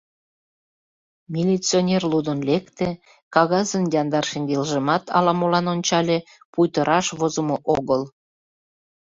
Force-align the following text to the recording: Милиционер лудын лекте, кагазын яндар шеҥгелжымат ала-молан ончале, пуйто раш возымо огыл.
Милиционер 1.33 2.03
лудын 2.11 2.39
лекте, 2.49 2.87
кагазын 3.33 3.83
яндар 4.01 4.25
шеҥгелжымат 4.31 5.03
ала-молан 5.17 5.65
ончале, 5.73 6.17
пуйто 6.53 6.79
раш 6.87 7.07
возымо 7.19 7.57
огыл. 7.75 8.01